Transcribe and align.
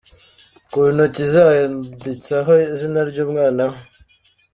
Ku 0.71 0.79
ntoki 0.95 1.23
ze 1.31 1.41
handitseho 1.47 2.51
izina 2.73 2.99
ry'umwana 3.09 3.63
we. 3.71 3.77